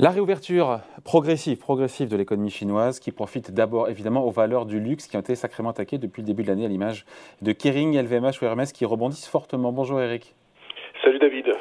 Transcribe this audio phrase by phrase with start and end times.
[0.00, 5.06] La réouverture progressive, progressive de l'économie chinoise qui profite d'abord évidemment aux valeurs du luxe
[5.06, 7.04] qui ont été sacrément attaquées depuis le début de l'année à l'image
[7.42, 9.72] de Kering, LVMH ou Hermès qui rebondissent fortement.
[9.72, 10.34] Bonjour Eric.
[11.04, 11.52] Salut David.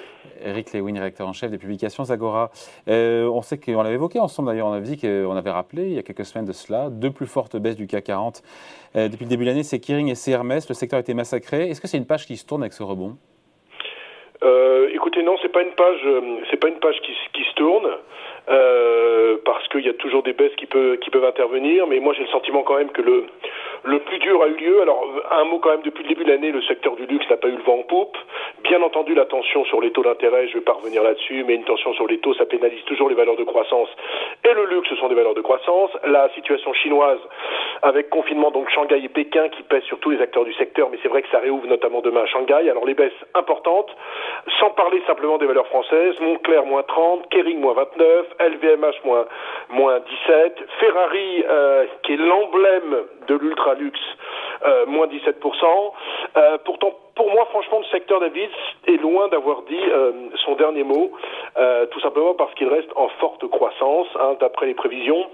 [0.41, 2.49] Eric Lewin, rédacteur en chef des publications Zagora.
[2.87, 5.93] Euh, on sait qu'on l'avait évoqué ensemble d'ailleurs, on avait dit qu'on avait rappelé il
[5.95, 8.41] y a quelques semaines de cela, deux plus fortes baisses du CAC 40
[8.95, 11.13] euh, depuis le début de l'année, c'est Kering et c'est Hermès, le secteur a été
[11.13, 11.69] massacré.
[11.69, 13.17] Est-ce que c'est une page qui se tourne avec ce rebond?
[14.41, 15.99] Euh, écoutez, non, c'est pas une page,
[16.49, 17.89] c'est pas une page qui, qui se tourne.
[18.49, 22.13] Euh, parce qu'il y a toujours des baisses qui, peut, qui peuvent intervenir, mais moi
[22.15, 23.25] j'ai le sentiment quand même que le,
[23.83, 24.81] le plus dur a eu lieu.
[24.81, 27.37] Alors, un mot quand même, depuis le début de l'année, le secteur du luxe n'a
[27.37, 28.17] pas eu le vent en poupe.
[28.63, 31.63] Bien entendu, la tension sur les taux d'intérêt, je vais pas revenir là-dessus, mais une
[31.63, 33.89] tension sur les taux, ça pénalise toujours les valeurs de croissance.
[34.43, 35.91] Et le luxe, ce sont des valeurs de croissance.
[36.05, 37.19] La situation chinoise,
[37.81, 40.97] avec confinement, donc Shanghai et Pékin, qui pèsent sur tous les acteurs du secteur, mais
[41.01, 42.69] c'est vrai que ça réouvre notamment demain à Shanghai.
[42.69, 43.95] Alors, les baisses importantes,
[44.59, 49.25] sans parler simplement des valeurs françaises, Montclair moins 30, Kering moins 29, LVMH moins,
[49.69, 53.35] moins 17, Ferrari, euh, qui est l'emblème de
[53.73, 53.99] l'ultra-luxe,
[54.65, 55.93] euh, moins 17%.
[56.37, 58.49] Euh, pourtant, pour moi, franchement, le secteur David
[58.87, 60.11] est loin d'avoir dit euh,
[60.45, 61.11] son dernier mot,
[61.91, 64.07] tout simplement parce qu'il reste en forte croissance.
[64.19, 65.25] Hein, D'après les prévisions,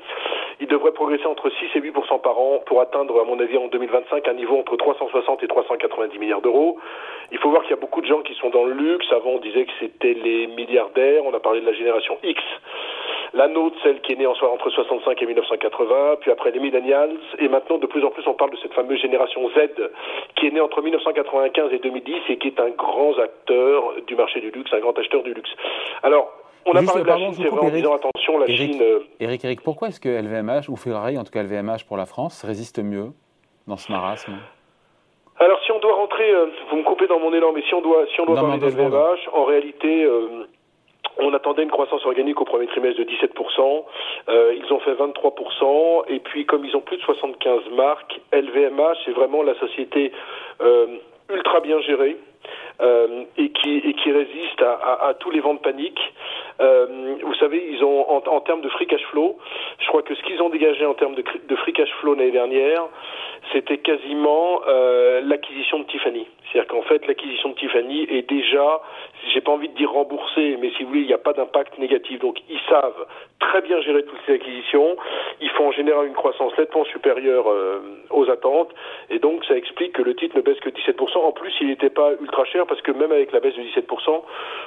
[0.59, 3.67] il devrait progresser entre 6 et 8% par an pour atteindre, à mon avis, en
[3.67, 6.80] 2025, un niveau entre 360 et 390 milliards d'euros.
[7.31, 9.06] Il faut voir qu'il y a beaucoup de gens qui sont dans le luxe.
[9.11, 11.23] Avant, on disait que c'était les milliardaires.
[11.25, 12.41] On a parlé de la génération X
[13.36, 17.11] la nôtre, celle qui est née en entre 65 et 1980, puis après les millennials,
[17.38, 19.69] et maintenant de plus en plus on parle de cette fameuse génération Z
[20.36, 24.39] qui est née entre 1995 et 2010 et qui est un grand acteur du marché
[24.39, 25.50] du luxe, un grand acheteur du luxe.
[26.02, 26.31] Alors,
[26.66, 28.81] on a parlé de la Chine, c'est vrai, en disant attention, la Chine.
[29.19, 32.06] Eric, euh, Eric, pourquoi est-ce que LVMH ou Ferrari, en tout cas LVMH pour la
[32.06, 33.09] France, résiste mieux
[33.67, 34.33] dans ce marasme?
[35.38, 37.81] Alors si on doit rentrer, euh, vous me coupez dans mon élan, mais si on
[37.81, 40.47] doit, si on doit parler d'LVMH, en réalité, euh,
[41.18, 43.84] on attendait une croissance organique au premier trimestre de 17%.
[44.30, 46.03] Euh, ils ont fait 23%.
[46.09, 50.12] Et puis, comme ils ont plus de 75 marques, LVMH, c'est vraiment la société
[50.62, 50.88] euh,
[51.30, 52.18] ultra bien gérée.
[52.81, 56.00] Euh, et, qui, résiste à, tous les vents de panique.
[56.62, 59.40] Euh, vous savez, ils ont en, termes de free cash flow,
[59.80, 62.31] je crois que ce qu'ils ont dégagé en termes de, de free cash flow l'année
[62.31, 62.84] dernière,
[63.52, 64.62] c'était quasiment
[65.24, 66.28] l'acquisition de Tiffany.
[66.56, 68.82] C'est-à-dire qu'en fait, l'acquisition de Tiffany est déjà,
[69.34, 71.78] j'ai pas envie de dire remboursée, mais si vous voulez, il n'y a pas d'impact
[71.80, 72.20] négatif.
[72.20, 73.06] Donc, ils savent
[73.42, 74.96] très bien gérer toutes ces acquisitions.
[75.42, 78.70] Ils font en général une croissance nettement supérieure euh, aux attentes,
[79.10, 81.18] et donc ça explique que le titre ne baisse que 17%.
[81.18, 84.22] En plus, il n'était pas ultra cher parce que même avec la baisse de 17%,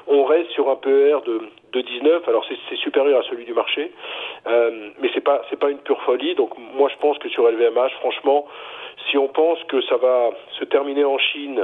[0.08, 1.40] on reste sur un PER de,
[1.72, 2.28] de 19.
[2.28, 3.92] Alors c'est supérieur à celui du marché,
[4.46, 6.34] euh, mais c'est pas c'est pas une pure folie.
[6.34, 8.46] Donc moi je pense que sur LVMH, franchement,
[9.10, 11.62] si on pense que ça va se terminer en Chine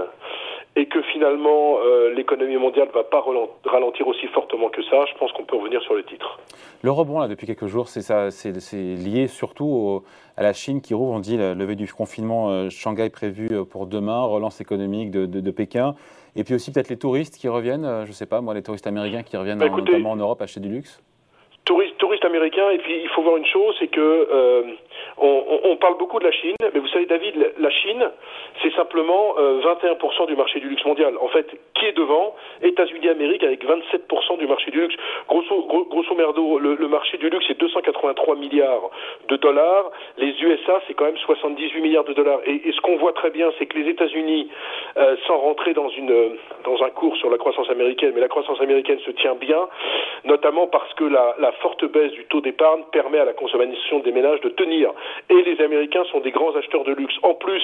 [0.76, 3.24] et que finalement euh, l'économie mondiale ne va pas
[3.64, 6.38] ralentir aussi fortement que ça, je pense qu'on peut revenir sur le titre.
[6.82, 10.02] Le rebond là depuis quelques jours, c'est ça, c'est lié surtout
[10.36, 11.12] à la Chine qui rouvre.
[11.12, 15.26] On dit la levée du confinement euh, Shanghai prévu euh, pour demain, relance économique de,
[15.26, 15.94] de, de Pékin,
[16.36, 18.02] et puis aussi peut-être les touristes qui reviennent.
[18.04, 20.60] je ne sais pas moi, les touristes américains qui reviennent bah, notamment en Europe acheter
[20.60, 21.00] du luxe.
[21.64, 24.66] Touristes, touristes américains, et puis il faut voir une chose, c'est que
[25.18, 28.10] on, parle beaucoup de la Chine, mais vous savez, David, la Chine,
[28.62, 31.14] c'est simplement euh, 21% du marché du luxe mondial.
[31.20, 32.34] En fait, qui est devant?
[32.62, 34.94] États-Unis, Amérique, avec 27% du marché du luxe.
[35.28, 38.90] Grosso, grosso merdo, le, marché du luxe, c'est 283 milliards
[39.28, 39.90] de dollars.
[40.18, 42.40] Les USA, c'est quand même 78 milliards de dollars.
[42.46, 44.48] Et, ce qu'on voit très bien, c'est que les États-Unis,
[44.96, 49.10] euh, sans rentrer dans, un cours sur la croissance américaine, mais la croissance américaine se
[49.12, 49.68] tient bien,
[50.24, 54.40] notamment parce que la forte baisse du taux d'épargne permet à la consommation des ménages
[54.40, 54.93] de tenir
[55.30, 57.14] et les Américains sont des grands acheteurs de luxe.
[57.22, 57.62] En plus,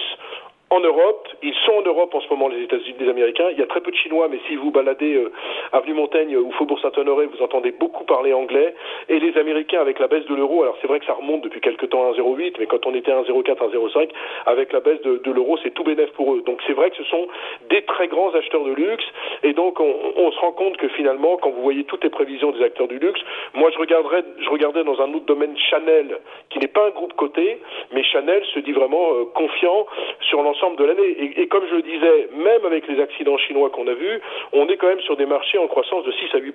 [0.71, 3.49] en Europe, ils sont en Europe en ce moment, les États-Unis, les Américains.
[3.51, 5.33] Il y a très peu de Chinois, mais si vous baladez euh,
[5.73, 8.77] avenue Montaigne ou Faubourg Saint-Honoré, vous entendez beaucoup parler anglais.
[9.09, 11.61] Et les Américains, avec la baisse de l'euro, alors c'est vrai que ça remonte depuis
[11.61, 14.11] quelques temps à 1,08, mais quand on était à 1,04, 1,05,
[14.47, 16.43] avec la baisse de, l'euro, c'est tout bénéf pour eux.
[16.47, 17.27] Donc c'est vrai que ce sont
[17.69, 19.05] des très grands acheteurs de luxe.
[19.43, 22.53] Et donc on, on, se rend compte que finalement, quand vous voyez toutes les prévisions
[22.53, 23.21] des acteurs du luxe,
[23.55, 27.15] moi je regarderais, je regardais dans un autre domaine Chanel, qui n'est pas un groupe
[27.15, 27.59] coté,
[27.91, 29.87] mais Chanel se dit vraiment euh, confiant
[30.21, 31.09] sur l'ensemble de l'année.
[31.09, 34.21] Et, et, comme je le disais, même avec les accidents chinois qu'on a vus,
[34.53, 36.55] on est quand même sur des marchés en croissance de 6 à 8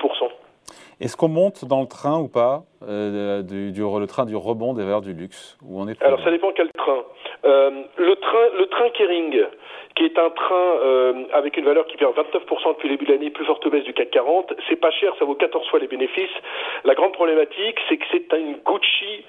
[1.01, 4.73] est-ce qu'on monte dans le train ou pas, euh, du, du, le train du rebond
[4.73, 5.57] des valeurs du luxe?
[5.61, 7.03] Où on est Alors ça dépend quel train.
[7.43, 9.43] Euh, le train, le train Kering,
[9.95, 13.11] qui est un train euh, avec une valeur qui perd 29% depuis le début de
[13.11, 14.53] l'année, plus forte baisse du CAC 40.
[14.69, 16.35] C'est pas cher, ça vaut 14 fois les bénéfices.
[16.85, 19.25] La grande problématique, c'est que c'est une Gucci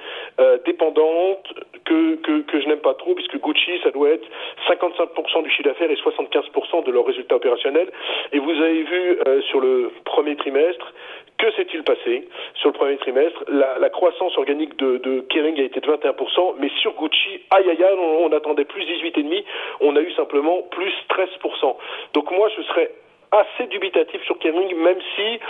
[0.64, 1.52] dépendante
[1.86, 4.26] que, que, que je n'aime pas trop, puisque Gucci, ça doit être
[4.68, 7.90] 55% du chiffre d'affaires et 75% de leurs résultats opérationnels.
[8.32, 10.92] Et vous avez vu euh, sur le premier trimestre
[11.38, 12.28] que s'est-il passé?
[12.54, 16.54] Sur le premier trimestre la, la, croissance organique de, de, Kering a été de 21%,
[16.58, 19.44] mais sur Gucci, aïe aïe aïe, on, attendait plus 18,5%,
[19.80, 21.76] on a eu simplement plus 13%.
[22.14, 22.90] Donc moi, je serais
[23.38, 25.40] assez dubitatif sur Kering, même si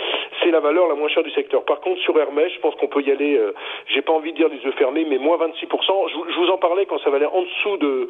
[0.41, 1.63] c'est la valeur la moins chère du secteur.
[1.65, 3.53] Par contre, sur Hermès, je pense qu'on peut y aller, euh,
[3.87, 6.09] j'ai pas envie de dire les yeux fermés, mais moins 26%.
[6.09, 8.07] Je, je, vous en parlais quand ça valait en dessous de,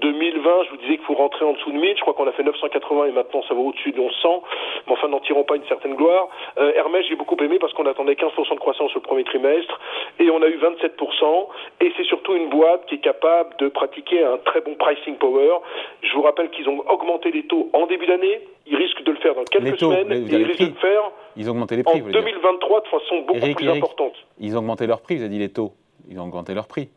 [0.00, 2.32] 2020, je vous disais qu'il faut rentrer en dessous de 1000, je crois qu'on a
[2.32, 4.42] fait 980 et maintenant ça va au-dessus de 1100,
[4.86, 6.28] mais enfin n'en tirons pas une certaine gloire.
[6.58, 9.78] Euh, Hermès, j'ai beaucoup aimé parce qu'on attendait 15% de croissance au premier trimestre
[10.18, 11.48] et on a eu 27%,
[11.80, 15.58] et c'est surtout une boîte qui est capable de pratiquer un très bon pricing power.
[16.02, 19.17] Je vous rappelle qu'ils ont augmenté les taux en début d'année, ils risquent de le
[19.18, 22.02] faire dans quelques semaines, et ils risquent de le faire ils ont augmenté les prix,
[22.02, 24.14] en 2023 de façon beaucoup plus importante.
[24.40, 25.72] Ils ont augmenté leurs prix, vous avez dit les taux.
[26.08, 26.88] Ils ont augmenté leurs prix.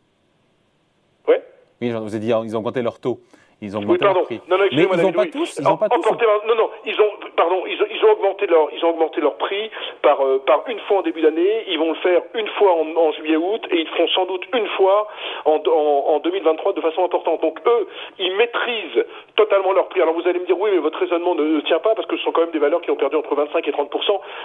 [1.28, 1.36] Oui
[1.80, 3.20] Oui, vous avez dit ils ont augmenté leurs taux.
[3.62, 4.40] Ils ont augmenté oui, leurs prix.
[4.48, 5.58] Non, non, mais ils n'ont pas tous.
[5.60, 6.02] Ils ont pas tous.
[6.48, 9.36] Non, non, ils ont, pardon, ils ont, ils ont augmenté leur, ils ont augmenté leur
[9.36, 9.70] prix
[10.02, 11.64] par, euh, par une fois en début d'année.
[11.68, 14.66] Ils vont le faire une fois en, en juillet-août et ils feront sans doute une
[14.70, 15.06] fois
[15.44, 17.40] en, en, en 2023 de façon importante.
[17.40, 17.86] Donc eux,
[18.18, 19.04] ils maîtrisent
[19.36, 20.02] totalement leur prix.
[20.02, 22.16] Alors vous allez me dire oui, mais votre raisonnement ne, ne tient pas parce que
[22.16, 23.94] ce sont quand même des valeurs qui ont perdu entre 25 et 30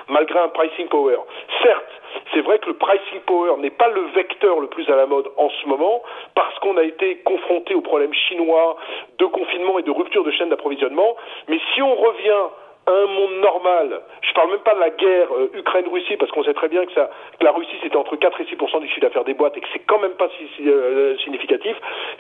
[0.10, 1.18] malgré un pricing power.
[1.64, 1.92] Certes,
[2.34, 5.28] c'est vrai que le pricing power n'est pas le vecteur le plus à la mode
[5.38, 6.04] en ce moment
[6.36, 8.78] parce qu'on a été confronté aux problèmes chinois
[9.18, 11.16] de confinement et de rupture de chaîne d'approvisionnement.
[11.48, 12.50] Mais si on revient
[12.88, 14.02] un monde normal.
[14.22, 16.94] Je parle même pas de la guerre euh, Ukraine-Russie parce qu'on sait très bien que,
[17.42, 19.86] la Russie c'était entre 4 et 6% du chiffre d'affaires des boîtes et que c'est
[19.86, 20.30] quand même pas
[20.62, 21.76] euh, significatif.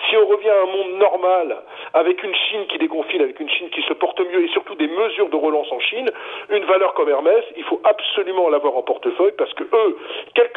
[0.09, 1.57] Si on revient à un monde normal
[1.93, 4.87] avec une Chine qui déconfine, avec une Chine qui se porte mieux et surtout des
[4.87, 6.11] mesures de relance en Chine,
[6.49, 9.97] une valeur comme Hermès, il faut absolument l'avoir en portefeuille parce que eux,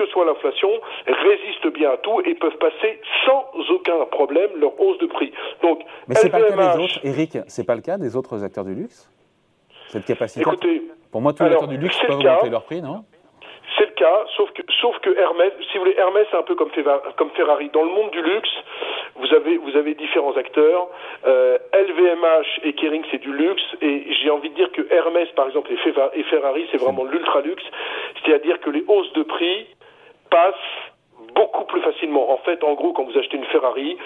[0.00, 0.70] que soit l'inflation,
[1.06, 5.32] résistent bien à tout et peuvent passer sans aucun problème leur hausse de prix.
[5.62, 8.42] Donc, mais c'est pas le cas des autres, Eric, c'est pas le cas des autres
[8.42, 9.10] acteurs du luxe?
[9.88, 10.40] Cette capacité?
[10.40, 10.82] Écoutez,
[11.12, 13.04] Pour moi, tous les acteurs du luxe peuvent augmenter leur prix, non?
[13.76, 16.54] C'est le cas, sauf que, sauf que Hermès, si vous voulez, Hermès, c'est un peu
[16.54, 17.70] comme, Ferrari.
[17.72, 18.50] Dans le monde du luxe,
[19.16, 20.88] vous avez, vous avez différents acteurs.
[21.26, 23.62] Euh, LVMH et Kering, c'est du luxe.
[23.80, 27.62] Et j'ai envie de dire que Hermès, par exemple, et Ferrari, c'est vraiment l'ultra luxe.
[28.24, 29.66] C'est-à-dire que les hausses de prix
[30.30, 30.54] passent
[31.34, 32.32] beaucoup plus facilement.
[32.32, 33.96] En fait, en gros, quand vous achetez une Ferrari,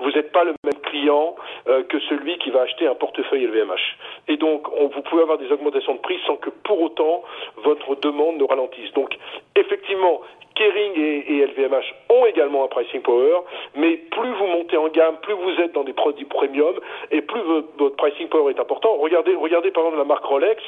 [0.00, 1.34] vous n'êtes pas le même client
[1.68, 3.96] euh, que celui qui va acheter un portefeuille LVMH.
[4.28, 7.22] Et donc, on, vous pouvez avoir des augmentations de prix sans que pour autant
[7.64, 8.92] votre demande ne ralentisse.
[8.92, 9.16] Donc,
[9.56, 10.20] effectivement,
[10.54, 13.40] Kering et, et, LVMH ont également un pricing power,
[13.74, 16.74] mais plus vous montez en gamme, plus vous êtes dans des produits premium,
[17.10, 18.94] et plus votre, votre pricing power est important.
[18.98, 20.62] Regardez, regardez par exemple la marque Rolex.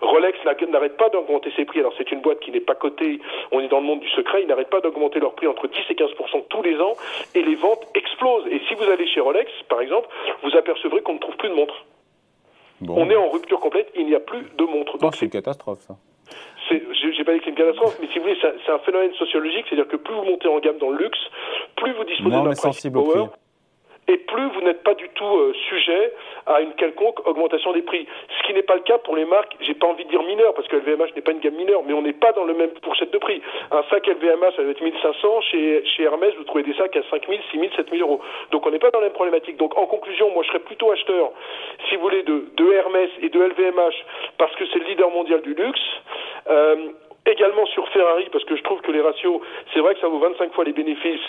[0.00, 1.80] Rolex n'arrête pas d'augmenter ses prix.
[1.80, 3.20] Alors c'est une boîte qui n'est pas cotée,
[3.52, 5.78] on est dans le monde du secret, ils n'arrêtent pas d'augmenter leurs prix entre 10
[5.90, 6.94] et 15% tous les ans,
[7.34, 8.46] et les ventes explosent.
[8.50, 10.08] Et si vous allez chez Rolex, par exemple,
[10.42, 11.84] vous apercevrez qu'on ne trouve plus de montres.
[12.80, 12.94] Bon.
[12.98, 14.98] On est en rupture complète, il n'y a plus de montres.
[14.98, 15.96] Donc c'est une catastrophe ça
[16.68, 19.66] j'ai pas dit que c'est une catastrophe, mais si vous voulez, c'est un phénomène sociologique,
[19.68, 21.18] c'est-à-dire que plus vous montez en gamme dans le luxe,
[21.76, 23.26] plus vous disposez d'un pricing power,
[24.08, 26.12] et plus vous n'êtes pas du tout euh, sujet
[26.46, 28.06] à une quelconque augmentation des prix.
[28.38, 30.54] Ce qui n'est pas le cas pour les marques, j'ai pas envie de dire mineures,
[30.54, 32.70] parce que LVMH n'est pas une gamme mineure, mais on n'est pas dans le même
[32.82, 33.42] fourchette de prix.
[33.70, 37.02] Un sac LVMH, ça va être 1500, chez, chez Hermès, vous trouvez des sacs à
[37.10, 38.20] 5000, 6000, 7000 euros.
[38.52, 39.56] Donc on n'est pas dans la même problématique.
[39.56, 41.32] Donc en conclusion, moi je serais plutôt acheteur,
[41.88, 44.04] si vous voulez, de, de Hermès et de LVMH,
[44.38, 45.80] parce que c'est le leader mondial du luxe.
[46.48, 46.76] Euh,
[47.26, 49.40] également sur Ferrari, parce que je trouve que les ratios,
[49.74, 51.26] c'est vrai que ça vaut 25 fois les bénéfices,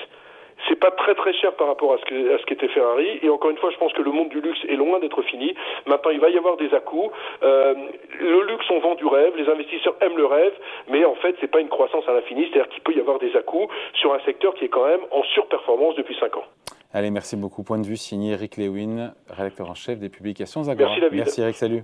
[0.67, 3.19] c'est pas très très cher par rapport à ce, que, à ce qu'était Ferrari.
[3.21, 5.53] Et encore une fois, je pense que le monde du luxe est loin d'être fini.
[5.85, 7.13] Maintenant, il va y avoir des à-coups.
[7.43, 7.73] Euh,
[8.19, 9.33] le luxe, on vend du rêve.
[9.35, 10.53] Les investisseurs aiment le rêve,
[10.89, 12.47] mais en fait, c'est pas une croissance à l'infini.
[12.51, 15.23] C'est-à-dire qu'il peut y avoir des à-coups sur un secteur qui est quand même en
[15.23, 16.45] surperformance depuis 5 ans.
[16.93, 17.63] Allez, merci beaucoup.
[17.63, 20.89] Point de vue signé Eric Lewin, rédacteur en chef des publications Agora.
[20.89, 21.17] Merci, David.
[21.17, 21.83] Merci Eric, salut.